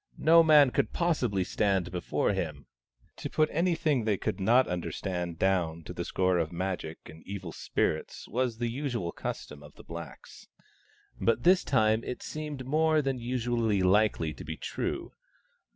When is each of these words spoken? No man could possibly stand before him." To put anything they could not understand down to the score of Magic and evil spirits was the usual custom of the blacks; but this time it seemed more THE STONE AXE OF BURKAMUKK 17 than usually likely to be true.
No 0.17 0.41
man 0.41 0.71
could 0.71 0.93
possibly 0.93 1.43
stand 1.43 1.91
before 1.91 2.33
him." 2.33 2.65
To 3.17 3.29
put 3.29 3.49
anything 3.51 4.03
they 4.03 4.17
could 4.17 4.39
not 4.39 4.65
understand 4.67 5.37
down 5.37 5.83
to 5.83 5.93
the 5.93 6.03
score 6.03 6.39
of 6.39 6.51
Magic 6.51 6.97
and 7.05 7.21
evil 7.27 7.51
spirits 7.51 8.27
was 8.27 8.57
the 8.57 8.67
usual 8.71 9.11
custom 9.11 9.61
of 9.61 9.75
the 9.75 9.83
blacks; 9.83 10.47
but 11.19 11.43
this 11.43 11.63
time 11.63 12.03
it 12.03 12.23
seemed 12.23 12.65
more 12.65 13.03
THE 13.03 13.11
STONE 13.11 13.17
AXE 13.17 13.21
OF 13.21 13.21
BURKAMUKK 13.21 13.21
17 13.21 13.21
than 13.21 13.29
usually 13.29 13.81
likely 13.83 14.33
to 14.33 14.43
be 14.43 14.57
true. 14.57 15.11